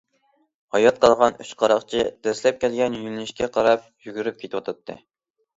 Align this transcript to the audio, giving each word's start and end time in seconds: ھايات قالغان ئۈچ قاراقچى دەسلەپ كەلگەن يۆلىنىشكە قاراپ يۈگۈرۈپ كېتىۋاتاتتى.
ھايات 0.77 0.95
قالغان 1.03 1.37
ئۈچ 1.43 1.51
قاراقچى 1.59 2.01
دەسلەپ 2.29 2.57
كەلگەن 2.65 2.97
يۆلىنىشكە 3.03 3.51
قاراپ 3.59 3.85
يۈگۈرۈپ 4.09 4.41
كېتىۋاتاتتى. 4.43 4.99